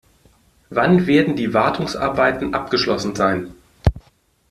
Wann 0.71 1.05
werden 1.05 1.35
die 1.35 1.53
Wartungsarbeiten 1.53 2.55
abgeschlossen 2.55 3.13
sein? 3.15 3.53